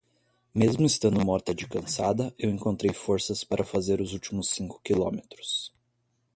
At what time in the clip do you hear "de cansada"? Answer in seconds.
1.53-2.33